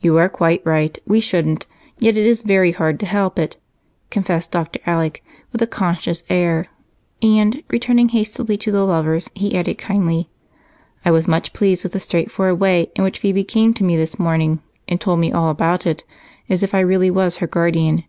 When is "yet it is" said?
1.98-2.42